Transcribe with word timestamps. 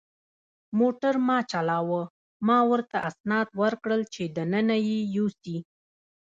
موټر 0.79 1.13
ما 1.27 1.37
چلاوه، 1.51 2.03
ما 2.47 2.57
ورته 2.71 2.97
اسناد 3.09 3.47
ورکړل 3.61 4.01
چې 4.13 4.23
دننه 4.37 4.75
یې 4.87 4.97
یوسي. 5.15 5.57